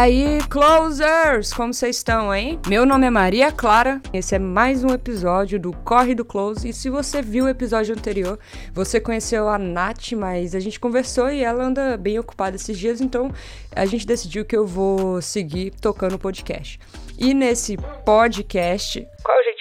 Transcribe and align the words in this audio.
aí, 0.00 0.38
closers! 0.48 1.52
Como 1.52 1.74
vocês 1.74 1.96
estão, 1.96 2.34
hein? 2.34 2.58
Meu 2.66 2.86
nome 2.86 3.06
é 3.06 3.10
Maria 3.10 3.52
Clara, 3.52 4.00
esse 4.14 4.34
é 4.34 4.38
mais 4.38 4.82
um 4.82 4.88
episódio 4.94 5.60
do 5.60 5.74
Corre 5.74 6.14
do 6.14 6.24
Close. 6.24 6.66
E 6.66 6.72
se 6.72 6.88
você 6.88 7.20
viu 7.20 7.44
o 7.44 7.48
episódio 7.48 7.94
anterior, 7.94 8.38
você 8.72 8.98
conheceu 8.98 9.46
a 9.46 9.58
Nath, 9.58 10.12
mas 10.12 10.54
a 10.54 10.60
gente 10.60 10.80
conversou 10.80 11.30
e 11.30 11.44
ela 11.44 11.62
anda 11.62 11.98
bem 11.98 12.18
ocupada 12.18 12.56
esses 12.56 12.78
dias, 12.78 13.02
então 13.02 13.30
a 13.76 13.84
gente 13.84 14.06
decidiu 14.06 14.42
que 14.42 14.56
eu 14.56 14.66
vou 14.66 15.20
seguir 15.20 15.70
tocando 15.82 16.14
o 16.14 16.18
podcast. 16.18 16.80
E 17.18 17.34
nesse 17.34 17.76
podcast. 18.06 19.06
Qual 19.22 19.36
é 19.36 19.40
o 19.40 19.44
jeito? 19.44 19.59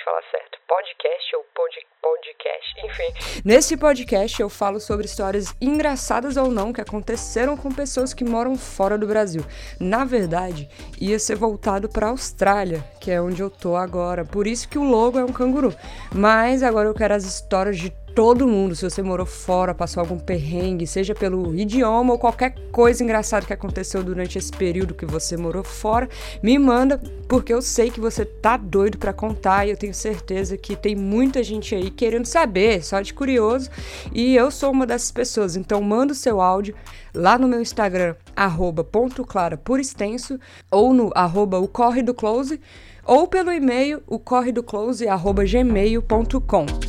Podcast 0.99 1.35
ou 1.37 1.43
podcast? 1.55 1.89
podcast, 2.01 2.85
enfim. 2.85 3.41
Nesse 3.43 3.75
podcast 3.75 4.41
eu 4.41 4.49
falo 4.49 4.79
sobre 4.79 5.05
histórias 5.05 5.53
engraçadas 5.59 6.37
ou 6.37 6.49
não 6.49 6.71
que 6.71 6.81
aconteceram 6.81 7.57
com 7.57 7.71
pessoas 7.71 8.13
que 8.13 8.23
moram 8.23 8.55
fora 8.55 8.97
do 8.97 9.07
Brasil. 9.07 9.43
Na 9.79 10.05
verdade, 10.05 10.69
ia 10.99 11.19
ser 11.19 11.35
voltado 11.35 11.89
para 11.89 12.07
a 12.07 12.09
Austrália, 12.09 12.83
que 13.01 13.11
é 13.11 13.21
onde 13.21 13.41
eu 13.41 13.49
tô 13.49 13.75
agora. 13.75 14.23
Por 14.23 14.47
isso 14.47 14.67
que 14.69 14.77
o 14.77 14.83
logo 14.83 15.19
é 15.19 15.23
um 15.23 15.33
canguru. 15.33 15.73
Mas 16.13 16.63
agora 16.63 16.87
eu 16.87 16.93
quero 16.93 17.13
as 17.13 17.25
histórias 17.25 17.77
de 17.77 17.89
todo 18.15 18.47
mundo, 18.47 18.75
se 18.75 18.83
você 18.83 19.01
morou 19.01 19.25
fora, 19.25 19.73
passou 19.73 20.01
algum 20.01 20.17
perrengue, 20.17 20.85
seja 20.85 21.15
pelo 21.15 21.55
idioma 21.55 22.13
ou 22.13 22.19
qualquer 22.19 22.55
coisa 22.71 23.03
engraçada 23.03 23.45
que 23.45 23.53
aconteceu 23.53 24.03
durante 24.03 24.37
esse 24.37 24.51
período 24.51 24.93
que 24.93 25.05
você 25.05 25.37
morou 25.37 25.63
fora, 25.63 26.09
me 26.41 26.57
manda, 26.57 27.01
porque 27.27 27.53
eu 27.53 27.61
sei 27.61 27.89
que 27.89 27.99
você 27.99 28.25
tá 28.25 28.57
doido 28.57 28.97
para 28.97 29.13
contar 29.13 29.65
e 29.65 29.71
eu 29.71 29.77
tenho 29.77 29.93
certeza 29.93 30.57
que 30.57 30.75
tem 30.75 30.95
muita 30.95 31.43
gente 31.43 31.73
aí 31.75 31.89
querendo 31.89 32.25
saber, 32.25 32.83
só 32.83 33.01
de 33.01 33.13
curioso, 33.13 33.69
e 34.13 34.35
eu 34.35 34.51
sou 34.51 34.71
uma 34.71 34.85
dessas 34.85 35.11
pessoas. 35.11 35.55
Então 35.55 35.81
manda 35.81 36.13
o 36.13 36.15
seu 36.15 36.41
áudio 36.41 36.75
lá 37.13 37.37
no 37.37 37.47
meu 37.47 37.61
Instagram, 37.61 38.15
arroba 38.35 38.83
ponto 38.83 39.25
clara 39.25 39.57
por 39.57 39.79
extenso, 39.79 40.39
ou 40.71 40.93
no 40.93 41.11
arroba 41.15 41.59
o 41.59 41.67
corre 41.67 42.01
do 42.01 42.13
close, 42.13 42.59
ou 43.05 43.27
pelo 43.27 43.51
e-mail 43.51 44.01
o 44.07 44.19
corre 44.19 44.51
do 44.51 44.63
close 44.63 45.07
arroba 45.07 45.43
gmail.com. 45.43 46.88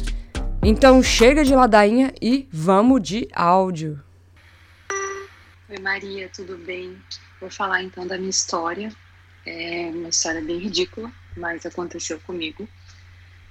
Então 0.62 1.02
chega 1.02 1.42
de 1.42 1.54
ladainha 1.54 2.12
e 2.20 2.46
vamos 2.52 3.02
de 3.02 3.26
áudio. 3.32 3.98
Oi 5.70 5.78
Maria, 5.80 6.28
tudo 6.28 6.58
bem? 6.58 7.02
Vou 7.40 7.50
falar 7.50 7.82
então 7.82 8.06
da 8.06 8.18
minha 8.18 8.28
história. 8.28 8.92
É 9.46 9.90
uma 9.94 10.10
história 10.10 10.42
bem 10.42 10.58
ridícula, 10.58 11.10
mas 11.34 11.64
aconteceu 11.64 12.20
comigo. 12.20 12.68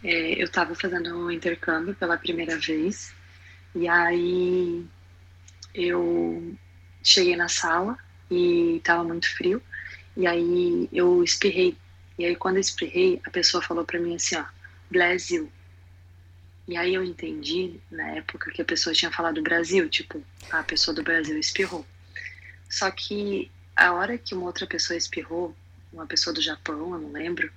É, 0.04 0.40
eu 0.40 0.46
estava 0.46 0.76
fazendo 0.76 1.18
um 1.18 1.32
intercâmbio 1.32 1.96
pela 1.96 2.16
primeira 2.16 2.60
vez 2.60 3.12
e 3.74 3.88
aí 3.88 4.86
eu 5.74 6.56
cheguei 7.04 7.36
na 7.36 7.48
sala 7.48 7.98
e 8.30 8.78
estava 8.78 9.04
muito 9.04 9.28
frio 9.36 9.62
e 10.16 10.28
aí 10.28 10.88
eu 10.94 11.24
espirrei 11.24 11.76
e 12.18 12.26
aí 12.26 12.36
quando 12.36 12.56
eu 12.56 12.62
espirrei 12.62 13.20
a 13.26 13.30
pessoa 13.30 13.62
falou 13.62 13.84
para 13.84 14.00
mim 14.00 14.16
assim 14.16 14.38
ó 14.38 14.46
Brasil 14.90 15.52
e 16.70 16.78
aí 16.78 16.94
eu 16.94 17.04
entendi, 17.04 17.80
na 17.90 18.12
época, 18.12 18.52
que 18.52 18.62
a 18.62 18.66
pessoa 18.66 18.94
tinha 18.94 19.12
falado 19.12 19.42
Brasil, 19.42 19.90
tipo, 19.90 20.24
a 20.52 20.62
pessoa 20.62 20.94
do 20.94 21.02
Brasil 21.02 21.36
espirrou. 21.40 21.84
Só 22.70 22.92
que 22.92 23.50
a 23.76 23.92
hora 23.92 24.20
que 24.20 24.36
uma 24.36 24.46
outra 24.46 24.68
pessoa 24.68 24.96
espirrou, 24.96 25.58
uma 25.92 26.06
pessoa 26.06 26.32
do 26.32 26.40
Japão, 26.40 26.94
eu 26.94 27.00
não 27.00 27.12
lembro, 27.12 27.52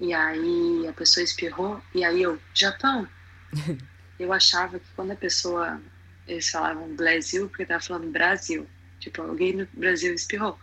e 0.00 0.12
aí 0.12 0.84
a 0.88 0.92
pessoa 0.92 1.22
espirrou, 1.22 1.80
e 1.94 2.04
aí 2.04 2.20
eu, 2.20 2.40
Japão? 2.52 3.06
eu 4.18 4.32
achava 4.32 4.80
que 4.80 4.86
quando 4.96 5.12
a 5.12 5.16
pessoa, 5.16 5.80
eles 6.26 6.50
falavam 6.50 6.88
Brasil, 6.88 7.48
porque 7.48 7.64
tava 7.64 7.80
falando 7.80 8.10
Brasil, 8.10 8.66
tipo, 8.98 9.22
alguém 9.22 9.52
no 9.52 9.68
Brasil 9.74 10.12
espirrou. 10.12 10.58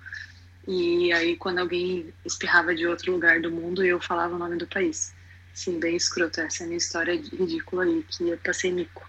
E 0.67 1.09
aí 1.13 1.37
quando 1.37 1.59
alguém 1.59 2.13
espirrava 2.25 2.75
de 2.75 2.85
outro 2.85 3.13
lugar 3.13 3.39
do 3.39 3.49
mundo, 3.49 3.81
eu 3.81 4.01
falava 4.01 4.35
o 4.35 4.37
nome 4.37 4.57
do 4.57 4.67
país. 4.67 5.13
Sim, 5.53 5.79
bem 5.79 5.95
escroto. 5.95 6.41
Essa 6.41 6.63
é 6.63 6.65
a 6.65 6.67
minha 6.67 6.77
história 6.77 7.13
ridícula 7.13 7.83
aí, 7.83 8.03
que 8.09 8.27
eu 8.27 8.37
passei 8.37 8.71
mico. 8.71 9.07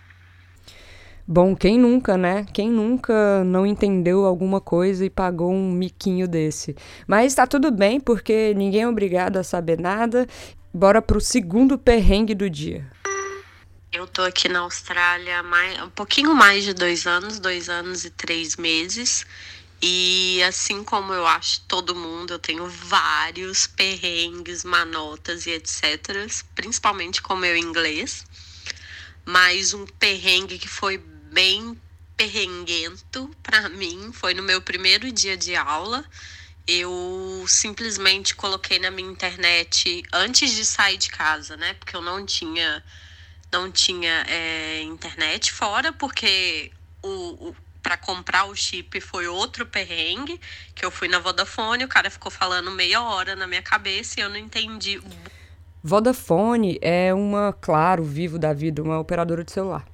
Bom, 1.27 1.57
quem 1.57 1.79
nunca, 1.79 2.19
né? 2.19 2.45
Quem 2.53 2.71
nunca 2.71 3.43
não 3.45 3.65
entendeu 3.65 4.27
alguma 4.27 4.61
coisa 4.61 5.07
e 5.07 5.11
pagou 5.11 5.51
um 5.51 5.73
miquinho 5.73 6.29
desse? 6.29 6.77
Mas 7.07 7.35
tá 7.35 7.47
tudo 7.47 7.71
bem, 7.71 7.99
porque 7.99 8.53
ninguém 8.55 8.83
é 8.83 8.89
obrigado 8.89 9.39
a 9.39 9.43
saber 9.43 9.81
nada. 9.81 10.27
Bora 10.73 11.01
pro 11.01 11.21
segundo 11.23 11.79
perrengue 11.79 12.35
do 12.35 12.51
dia. 12.51 12.87
Eu 13.91 14.07
tô 14.07 14.21
aqui 14.23 14.49
na 14.49 14.59
Austrália 14.59 15.39
há 15.39 15.43
mais, 15.43 15.83
um 15.83 15.89
pouquinho 15.89 16.35
mais 16.35 16.65
de 16.65 16.75
dois 16.75 17.07
anos, 17.07 17.39
dois 17.39 17.71
anos 17.71 18.05
e 18.05 18.11
três 18.11 18.57
meses. 18.57 19.25
E 19.87 20.43
assim 20.45 20.83
como 20.83 21.13
eu 21.13 21.27
acho 21.27 21.61
todo 21.69 21.95
mundo, 21.95 22.33
eu 22.33 22.39
tenho 22.39 22.67
vários 22.67 23.67
perrengues, 23.67 24.65
manotas 24.65 25.45
e 25.45 25.51
etc. 25.51 26.27
Principalmente 26.55 27.21
com 27.21 27.37
meu 27.37 27.55
inglês. 27.55 28.25
Mas 29.27 29.75
um 29.75 29.85
perrengue 29.85 30.59
que 30.59 30.69
foi 30.69 30.97
bem 30.97 31.79
perrenguento 32.17 33.31
para 33.43 33.69
mim 33.69 34.11
foi 34.11 34.33
no 34.33 34.43
meu 34.43 34.63
primeiro 34.63 35.13
dia 35.13 35.37
de 35.37 35.55
aula. 35.55 36.03
Eu 36.67 37.45
simplesmente 37.47 38.35
coloquei 38.35 38.79
na 38.79 38.91
minha 38.91 39.11
internet 39.13 40.03
antes 40.15 40.53
de 40.53 40.65
sair 40.65 40.97
de 40.97 41.11
casa, 41.11 41.59
né? 41.59 41.75
Porque 41.75 41.95
eu 41.95 42.01
não 42.01 42.25
tinha 42.25 42.83
não 43.53 43.71
tinha 43.71 44.25
é, 44.27 44.81
internet 44.81 45.53
fora, 45.53 45.93
porque 45.93 46.73
o, 47.03 47.51
o 47.51 47.57
para 47.85 47.99
comprar 47.99 48.47
o 48.47 48.57
chip 48.57 48.99
foi 49.03 49.29
outro 49.29 49.67
perrengue, 49.67 50.41
que 50.75 50.87
eu 50.87 50.91
fui 50.91 51.07
na 51.07 51.19
Vodafone, 51.19 51.85
o 51.85 51.89
cara 51.89 52.09
ficou 52.09 52.33
falando 52.33 52.71
meia 52.71 53.03
hora 53.03 53.37
na 53.37 53.47
minha 53.47 53.61
cabeça 53.61 54.19
e 54.19 54.23
eu 54.23 54.31
não 54.31 54.39
entendi. 54.39 54.99
Vodafone 55.83 56.79
é 56.81 57.13
uma, 57.13 57.53
claro, 57.53 58.03
vivo 58.03 58.39
da 58.39 58.55
vida, 58.55 58.83
uma 58.83 58.99
operadora 58.99 59.45
de 59.45 59.53
celular. 59.53 59.85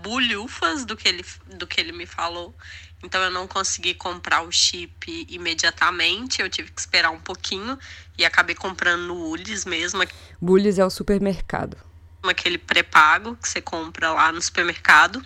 Bulhufas 0.00 0.84
do 0.84 0.96
que 0.96 1.08
ele, 1.08 1.24
do 1.56 1.66
que 1.66 1.80
ele 1.80 1.90
me 1.90 2.06
falou. 2.06 2.54
Então 3.02 3.20
eu 3.20 3.32
não 3.32 3.48
consegui 3.48 3.94
comprar 3.94 4.42
o 4.42 4.52
chip 4.52 5.26
imediatamente, 5.28 6.40
eu 6.40 6.48
tive 6.48 6.70
que 6.70 6.80
esperar 6.80 7.10
um 7.10 7.18
pouquinho 7.18 7.76
e 8.16 8.24
acabei 8.24 8.54
comprando 8.54 9.08
no 9.08 9.28
Ulis 9.28 9.64
mesmo. 9.64 10.04
Bullis 10.40 10.78
é 10.78 10.84
o 10.84 10.90
supermercado. 10.90 11.76
Aquele 12.22 12.58
pré-pago 12.58 13.34
que 13.34 13.48
você 13.48 13.60
compra 13.60 14.12
lá 14.12 14.30
no 14.30 14.40
supermercado. 14.40 15.20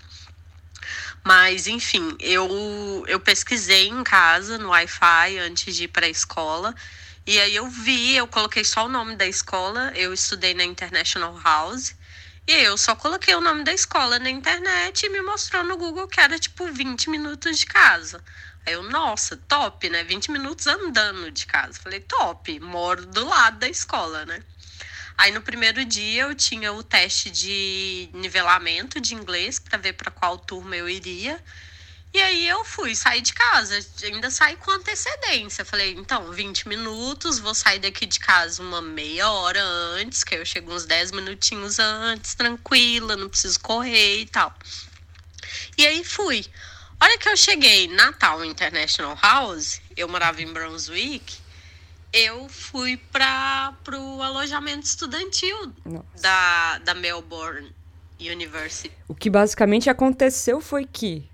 Mas, 1.25 1.67
enfim, 1.67 2.15
eu, 2.21 3.05
eu 3.09 3.19
pesquisei 3.19 3.89
em 3.89 4.05
casa, 4.05 4.59
no 4.59 4.69
Wi-Fi, 4.69 5.39
antes 5.39 5.75
de 5.75 5.85
ir 5.85 5.89
para 5.89 6.05
a 6.07 6.11
escola. 6.11 6.75
E 7.27 7.41
aí 7.41 7.57
eu 7.57 7.67
vi, 7.67 8.15
eu 8.15 8.29
coloquei 8.29 8.63
só 8.63 8.85
o 8.85 8.89
nome 8.89 9.17
da 9.17 9.27
escola, 9.27 9.91
eu 9.95 10.13
estudei 10.13 10.53
na 10.53 10.65
International 10.65 11.41
House. 11.43 11.95
E 12.47 12.53
eu 12.53 12.77
só 12.77 12.95
coloquei 12.95 13.35
o 13.35 13.41
nome 13.41 13.65
da 13.65 13.73
escola 13.73 14.19
na 14.19 14.29
internet 14.29 15.07
e 15.07 15.09
me 15.09 15.23
mostrou 15.23 15.65
no 15.65 15.79
Google 15.79 16.07
que 16.07 16.21
era 16.21 16.39
tipo 16.39 16.71
20 16.71 17.09
minutos 17.09 17.59
de 17.59 17.65
casa. 17.65 18.23
Aí 18.67 18.75
eu, 18.75 18.83
nossa, 18.83 19.37
top, 19.49 19.89
né? 19.89 20.05
20 20.05 20.31
minutos 20.31 20.67
andando 20.67 21.31
de 21.31 21.47
casa. 21.47 21.81
Falei, 21.81 22.01
top, 22.01 22.61
moro 22.61 23.07
do 23.07 23.27
lado 23.27 23.59
da 23.61 23.69
escola, 23.69 24.27
né? 24.27 24.43
Aí 25.17 25.31
no 25.33 25.41
primeiro 25.41 25.85
dia 25.85 26.23
eu 26.23 26.35
tinha 26.35 26.73
o 26.73 26.83
teste 26.83 27.31
de 27.31 28.09
nivelamento 28.13 29.01
de 29.01 29.15
inglês 29.15 29.59
para 29.59 29.79
ver 29.79 29.93
para 29.93 30.11
qual 30.11 30.37
turma 30.37 30.77
eu 30.77 30.89
iria. 30.89 31.43
E 32.13 32.23
aí 32.23 32.47
eu 32.47 32.65
fui 32.65 32.95
sair 32.95 33.21
de 33.21 33.33
casa, 33.33 33.77
ainda 34.05 34.31
saí 34.31 34.57
com 34.57 34.71
antecedência. 34.71 35.65
Falei, 35.65 35.95
então, 35.95 36.31
20 36.31 36.69
minutos, 36.69 37.41
vou 37.41 37.55
sair 37.55 37.81
daqui 37.81 38.07
de 38.07 38.21
casa 38.21 38.63
uma 38.63 38.81
meia 38.81 39.29
hora 39.29 39.61
antes, 39.61 40.23
que 40.23 40.37
eu 40.37 40.47
chego 40.47 40.73
uns 40.73 40.85
10 40.85 41.11
minutinhos 41.11 41.81
antes, 41.81 42.37
tranquila, 42.37 43.17
não 43.17 43.29
preciso 43.29 43.59
correr 43.59 44.21
e 44.21 44.27
tal. 44.27 44.55
E 45.77 45.85
aí 45.85 46.05
fui. 46.05 46.47
Hora 47.01 47.19
que 47.19 47.29
eu 47.29 47.37
cheguei 47.37 47.89
na 47.89 48.13
tal 48.13 48.45
International 48.45 49.19
House, 49.21 49.81
eu 49.97 50.09
morava 50.09 50.41
em 50.41 50.53
Brunswick, 50.53 51.37
eu 52.15 52.49
fui 52.49 52.97
para 52.97 53.75
o 53.93 54.23
alojamento 54.23 54.87
estudantil 54.87 55.73
da, 56.23 56.79
da 56.79 56.95
Melbourne 56.95 57.75
University. 58.21 58.93
O 59.09 59.15
que 59.15 59.29
basicamente 59.29 59.91
aconteceu 59.91 60.61
foi 60.61 60.87
que 60.87 61.29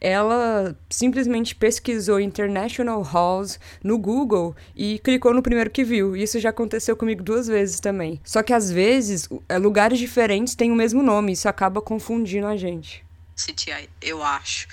ela 0.00 0.76
simplesmente 0.90 1.54
pesquisou 1.54 2.18
International 2.18 3.00
Halls 3.00 3.60
no 3.82 3.96
Google 3.96 4.56
e 4.74 4.98
clicou 4.98 5.32
no 5.32 5.40
primeiro 5.40 5.70
que 5.70 5.84
viu. 5.84 6.16
Isso 6.16 6.40
já 6.40 6.50
aconteceu 6.50 6.96
comigo 6.96 7.22
duas 7.22 7.46
vezes 7.46 7.78
também. 7.78 8.20
Só 8.24 8.42
que 8.42 8.52
às 8.52 8.70
vezes 8.70 9.28
é, 9.48 9.56
lugares 9.56 10.00
diferentes 10.00 10.56
têm 10.56 10.72
o 10.72 10.74
mesmo 10.74 11.00
nome, 11.00 11.32
isso 11.32 11.48
acaba 11.48 11.80
confundindo 11.80 12.48
a 12.48 12.56
gente. 12.56 13.04
City, 13.36 13.70
eu 14.02 14.22
acho 14.22 14.66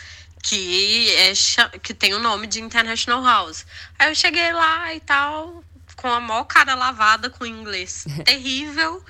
que, 0.43 1.09
é, 1.15 1.33
que 1.79 1.93
tem 1.93 2.13
o 2.13 2.19
nome 2.19 2.47
de 2.47 2.61
International 2.61 3.23
House. 3.23 3.65
Aí 3.97 4.09
eu 4.09 4.15
cheguei 4.15 4.51
lá 4.51 4.93
e 4.93 4.99
tal, 4.99 5.63
com 5.95 6.07
a 6.07 6.19
maior 6.19 6.45
cara 6.45 6.75
lavada 6.75 7.29
com 7.29 7.45
inglês 7.45 8.05
terrível. 8.25 9.03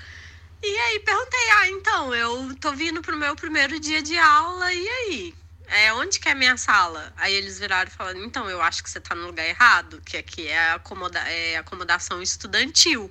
E 0.62 0.78
aí 0.78 1.00
perguntei, 1.00 1.50
ah, 1.58 1.68
então, 1.70 2.14
eu 2.14 2.54
tô 2.60 2.72
vindo 2.72 3.02
pro 3.02 3.16
meu 3.16 3.34
primeiro 3.34 3.80
dia 3.80 4.00
de 4.00 4.16
aula, 4.16 4.72
e 4.72 4.88
aí? 4.88 5.34
é, 5.72 5.92
onde 5.94 6.20
que 6.20 6.28
é 6.28 6.32
a 6.32 6.34
minha 6.34 6.56
sala? 6.58 7.12
Aí 7.16 7.32
eles 7.32 7.58
viraram 7.58 7.88
e 7.88 7.94
falaram, 7.94 8.22
então, 8.22 8.48
eu 8.48 8.60
acho 8.60 8.82
que 8.82 8.90
você 8.90 9.00
tá 9.00 9.14
no 9.14 9.26
lugar 9.26 9.46
errado, 9.46 10.02
que 10.04 10.18
aqui 10.18 10.46
é, 10.46 10.72
acomoda 10.72 11.18
é 11.20 11.56
acomodação 11.56 12.20
estudantil. 12.20 13.10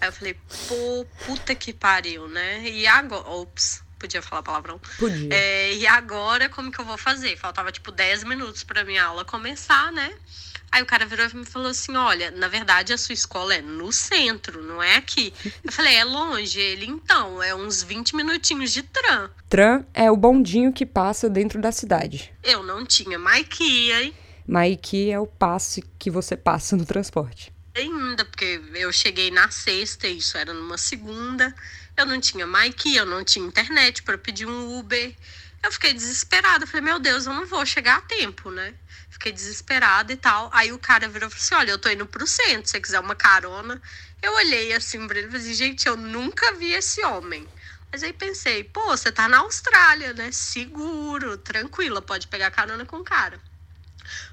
Aí 0.00 0.08
eu 0.08 0.12
falei, 0.12 0.34
pô, 0.68 1.06
puta 1.26 1.54
que 1.54 1.74
pariu, 1.74 2.28
né? 2.28 2.62
E 2.66 2.86
agora. 2.86 3.28
Ops, 3.28 3.82
podia 3.98 4.22
falar 4.22 4.42
palavrão. 4.42 4.80
Podia. 4.98 5.28
É, 5.32 5.74
e 5.74 5.86
agora, 5.86 6.48
como 6.48 6.70
que 6.70 6.78
eu 6.78 6.84
vou 6.84 6.98
fazer? 6.98 7.36
Faltava, 7.36 7.72
tipo, 7.72 7.90
10 7.90 8.24
minutos 8.24 8.64
pra 8.64 8.84
minha 8.84 9.04
aula 9.04 9.24
começar, 9.24 9.92
né? 9.92 10.12
Aí 10.70 10.82
o 10.82 10.86
cara 10.86 11.06
virou 11.06 11.26
e 11.26 11.36
me 11.36 11.44
falou 11.44 11.70
assim: 11.70 11.96
Olha, 11.96 12.30
na 12.32 12.48
verdade 12.48 12.92
a 12.92 12.98
sua 12.98 13.12
escola 13.12 13.54
é 13.54 13.62
no 13.62 13.92
centro, 13.92 14.62
não 14.62 14.82
é 14.82 14.96
aqui. 14.96 15.32
Eu 15.64 15.72
falei: 15.72 15.94
É 15.94 16.04
longe? 16.04 16.60
Ele, 16.60 16.86
então, 16.86 17.42
é 17.42 17.54
uns 17.54 17.82
20 17.82 18.16
minutinhos 18.16 18.72
de 18.72 18.82
tram. 18.82 19.30
Tram 19.48 19.86
é 19.94 20.10
o 20.10 20.16
bondinho 20.16 20.72
que 20.72 20.84
passa 20.84 21.30
dentro 21.30 21.60
da 21.60 21.72
cidade. 21.72 22.32
Eu 22.42 22.62
não 22.62 22.84
tinha 22.84 23.18
Maikia, 23.18 24.02
hein? 24.02 24.14
Maikia 24.46 25.14
é 25.14 25.18
o 25.18 25.26
passe 25.26 25.82
que 25.98 26.10
você 26.10 26.36
passa 26.36 26.76
no 26.76 26.84
transporte. 26.84 27.52
Ainda, 27.74 28.24
porque 28.24 28.60
eu 28.74 28.90
cheguei 28.92 29.30
na 29.30 29.50
sexta, 29.50 30.06
isso 30.06 30.38
era 30.38 30.52
numa 30.54 30.78
segunda. 30.78 31.54
Eu 31.96 32.06
não 32.06 32.20
tinha 32.20 32.46
Maikia, 32.46 33.00
eu 33.00 33.06
não 33.06 33.24
tinha 33.24 33.46
internet 33.46 34.02
para 34.02 34.18
pedir 34.18 34.46
um 34.46 34.78
Uber. 34.78 35.14
Eu 35.62 35.72
fiquei 35.72 35.92
desesperada. 35.92 36.66
Falei, 36.66 36.82
meu 36.82 36.98
Deus, 36.98 37.26
eu 37.26 37.32
não 37.32 37.46
vou 37.46 37.64
chegar 37.64 37.96
a 37.96 38.00
tempo, 38.02 38.50
né? 38.50 38.74
Fiquei 39.10 39.32
desesperada 39.32 40.12
e 40.12 40.16
tal. 40.16 40.50
Aí 40.52 40.72
o 40.72 40.78
cara 40.78 41.08
virou 41.08 41.28
e 41.28 41.32
falou 41.32 41.42
assim: 41.42 41.54
Olha, 41.54 41.70
eu 41.70 41.78
tô 41.78 41.88
indo 41.88 42.06
pro 42.06 42.26
centro, 42.26 42.66
se 42.66 42.72
você 42.72 42.80
quiser 42.80 43.00
uma 43.00 43.14
carona. 43.14 43.80
Eu 44.20 44.34
olhei 44.34 44.74
assim 44.74 45.06
pra 45.06 45.18
ele 45.18 45.28
e 45.28 45.30
falei: 45.30 45.54
Gente, 45.54 45.88
eu 45.88 45.96
nunca 45.96 46.54
vi 46.56 46.72
esse 46.72 47.02
homem. 47.04 47.48
Mas 47.90 48.02
aí 48.02 48.12
pensei: 48.12 48.62
Pô, 48.62 48.88
você 48.88 49.10
tá 49.10 49.26
na 49.26 49.38
Austrália, 49.38 50.12
né? 50.12 50.30
Seguro, 50.32 51.38
tranquila, 51.38 52.02
pode 52.02 52.26
pegar 52.26 52.50
carona 52.50 52.84
com 52.84 52.98
o 52.98 53.04
cara. 53.04 53.40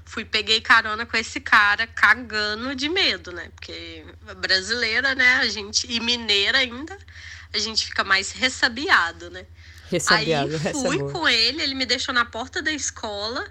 Fui, 0.04 0.24
peguei 0.24 0.60
carona 0.60 1.06
com 1.06 1.16
esse 1.16 1.40
cara, 1.40 1.86
cagando 1.86 2.74
de 2.74 2.88
medo, 2.88 3.32
né? 3.32 3.50
Porque 3.54 4.04
brasileira, 4.36 5.14
né? 5.14 5.36
A 5.36 5.48
gente, 5.48 5.90
e 5.90 5.98
mineira 5.98 6.58
ainda, 6.58 6.96
a 7.54 7.58
gente 7.58 7.86
fica 7.86 8.02
mais 8.02 8.32
ressabiado, 8.32 9.30
né? 9.30 9.46
Ressabiado, 9.88 10.54
Aí 10.56 10.72
fui 10.72 10.98
com 11.12 11.28
ele, 11.28 11.62
ele 11.62 11.74
me 11.74 11.86
deixou 11.86 12.12
na 12.12 12.24
porta 12.24 12.60
da 12.60 12.72
escola. 12.72 13.46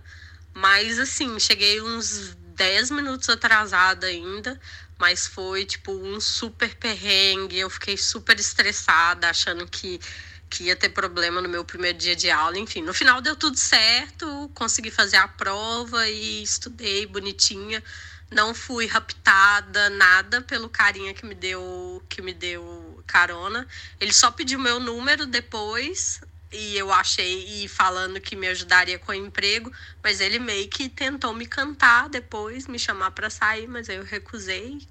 Mas 0.53 0.99
assim, 0.99 1.39
cheguei 1.39 1.81
uns 1.81 2.35
10 2.55 2.91
minutos 2.91 3.29
atrasada 3.29 4.07
ainda. 4.07 4.59
Mas 4.99 5.25
foi 5.25 5.65
tipo 5.65 5.91
um 5.91 6.19
super 6.19 6.75
perrengue. 6.75 7.59
Eu 7.59 7.69
fiquei 7.69 7.97
super 7.97 8.39
estressada, 8.39 9.29
achando 9.29 9.65
que, 9.67 9.99
que 10.49 10.65
ia 10.65 10.75
ter 10.75 10.89
problema 10.89 11.41
no 11.41 11.49
meu 11.49 11.63
primeiro 11.63 11.97
dia 11.97 12.15
de 12.15 12.29
aula. 12.29 12.59
Enfim, 12.59 12.81
no 12.81 12.93
final 12.93 13.21
deu 13.21 13.35
tudo 13.35 13.57
certo. 13.57 14.51
Consegui 14.53 14.91
fazer 14.91 15.17
a 15.17 15.27
prova 15.27 16.07
e 16.07 16.43
estudei 16.43 17.05
bonitinha. 17.05 17.81
Não 18.29 18.53
fui 18.53 18.85
raptada, 18.85 19.89
nada 19.91 20.41
pelo 20.41 20.67
carinha 20.69 21.13
que 21.13 21.25
me 21.25 21.35
deu 21.35 22.03
que 22.09 22.21
me 22.21 22.33
deu 22.33 22.92
carona. 23.05 23.67
Ele 23.99 24.13
só 24.13 24.31
pediu 24.31 24.59
meu 24.59 24.79
número 24.79 25.25
depois 25.25 26.21
e 26.51 26.77
eu 26.77 26.91
achei 26.91 27.63
e 27.63 27.67
falando 27.67 28.21
que 28.21 28.35
me 28.35 28.47
ajudaria 28.47 28.99
com 28.99 29.11
o 29.11 29.15
emprego, 29.15 29.71
mas 30.03 30.21
ele 30.21 30.37
meio 30.37 30.67
que 30.69 30.87
tentou 30.87 31.33
me 31.33 31.47
cantar 31.47 32.07
depois, 32.09 32.67
me 32.67 32.77
chamar 32.77 33.11
para 33.11 33.29
sair, 33.29 33.67
mas 33.67 33.89
eu 33.89 34.03
recusei. 34.03 34.87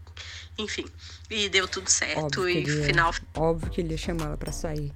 Enfim, 0.58 0.84
e 1.30 1.48
deu 1.48 1.66
tudo 1.66 1.88
certo 1.88 2.40
óbvio 2.40 2.48
e 2.48 2.66
ia, 2.66 2.84
final 2.84 3.14
óbvio 3.34 3.70
que 3.70 3.80
ele 3.80 3.92
ia 3.92 3.98
chamar 3.98 4.26
ela 4.26 4.36
para 4.36 4.52
sair. 4.52 4.92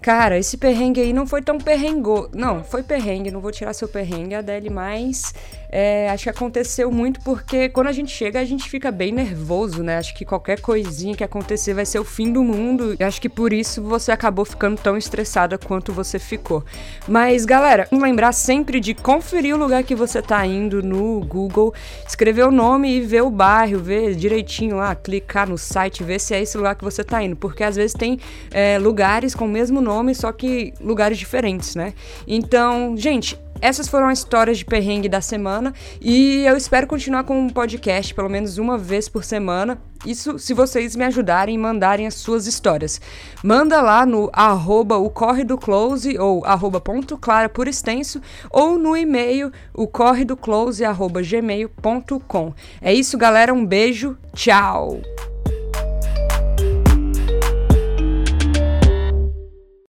Cara, 0.00 0.38
esse 0.38 0.58
perrengue 0.58 1.00
aí 1.00 1.12
não 1.12 1.26
foi 1.26 1.40
tão 1.40 1.56
perrengo. 1.56 2.28
Não, 2.34 2.62
foi 2.62 2.82
perrengue, 2.82 3.30
não 3.30 3.40
vou 3.40 3.50
tirar 3.50 3.72
seu 3.72 3.88
perrengue, 3.88 4.34
Adele, 4.34 4.68
mas 4.68 5.32
é, 5.76 6.08
acho 6.10 6.22
que 6.22 6.30
aconteceu 6.30 6.88
muito 6.88 7.18
porque 7.22 7.68
quando 7.68 7.88
a 7.88 7.92
gente 7.92 8.12
chega, 8.12 8.38
a 8.38 8.44
gente 8.44 8.70
fica 8.70 8.92
bem 8.92 9.10
nervoso, 9.10 9.82
né? 9.82 9.98
Acho 9.98 10.14
que 10.14 10.24
qualquer 10.24 10.60
coisinha 10.60 11.16
que 11.16 11.24
acontecer 11.24 11.74
vai 11.74 11.84
ser 11.84 11.98
o 11.98 12.04
fim 12.04 12.32
do 12.32 12.44
mundo. 12.44 12.94
E 12.96 13.02
acho 13.02 13.20
que 13.20 13.28
por 13.28 13.52
isso 13.52 13.82
você 13.82 14.12
acabou 14.12 14.44
ficando 14.44 14.80
tão 14.80 14.96
estressada 14.96 15.58
quanto 15.58 15.92
você 15.92 16.16
ficou. 16.16 16.64
Mas, 17.08 17.44
galera, 17.44 17.88
lembrar 17.90 18.30
sempre 18.30 18.78
de 18.78 18.94
conferir 18.94 19.52
o 19.52 19.58
lugar 19.58 19.82
que 19.82 19.96
você 19.96 20.22
tá 20.22 20.46
indo 20.46 20.80
no 20.80 21.18
Google, 21.26 21.74
escrever 22.06 22.44
o 22.44 22.52
nome 22.52 22.98
e 22.98 23.00
ver 23.00 23.22
o 23.24 23.30
bairro, 23.30 23.80
ver 23.80 24.14
direitinho 24.14 24.76
lá, 24.76 24.94
clicar 24.94 25.48
no 25.48 25.58
site, 25.58 26.04
ver 26.04 26.20
se 26.20 26.34
é 26.34 26.40
esse 26.40 26.56
lugar 26.56 26.76
que 26.76 26.84
você 26.84 27.02
tá 27.02 27.20
indo. 27.20 27.34
Porque 27.34 27.64
às 27.64 27.74
vezes 27.74 27.94
tem 27.94 28.20
é, 28.52 28.78
lugares 28.78 29.34
com 29.34 29.46
o 29.46 29.48
mesmo 29.48 29.80
nome, 29.84 30.14
só 30.14 30.32
que 30.32 30.74
lugares 30.80 31.18
diferentes, 31.18 31.76
né? 31.76 31.94
Então, 32.26 32.96
gente, 32.96 33.38
essas 33.60 33.88
foram 33.88 34.08
as 34.08 34.18
histórias 34.18 34.58
de 34.58 34.64
perrengue 34.64 35.08
da 35.08 35.20
semana 35.20 35.72
e 36.00 36.44
eu 36.44 36.56
espero 36.56 36.86
continuar 36.86 37.24
com 37.24 37.38
um 37.38 37.48
podcast 37.48 38.12
pelo 38.12 38.28
menos 38.28 38.58
uma 38.58 38.76
vez 38.76 39.08
por 39.08 39.24
semana. 39.24 39.78
Isso 40.04 40.38
se 40.38 40.52
vocês 40.52 40.94
me 40.94 41.04
ajudarem 41.04 41.54
e 41.54 41.58
mandarem 41.58 42.06
as 42.06 42.12
suas 42.12 42.46
histórias. 42.46 43.00
Manda 43.42 43.80
lá 43.80 44.04
no 44.04 44.28
arroba 44.34 44.98
o 44.98 45.08
corre 45.08 45.44
do 45.44 45.56
close 45.56 46.18
ou 46.18 46.44
arroba 46.44 46.78
ponto 46.78 47.16
clara 47.16 47.48
por 47.48 47.66
extenso 47.66 48.20
ou 48.50 48.76
no 48.76 48.94
e-mail 48.94 49.50
o 49.72 49.86
corre 49.86 50.26
do 50.26 50.36
close 50.36 50.84
arroba 50.84 51.22
gmail.com. 51.22 52.52
É 52.82 52.92
isso, 52.92 53.16
galera. 53.16 53.54
Um 53.54 53.64
beijo. 53.64 54.14
Tchau! 54.34 55.00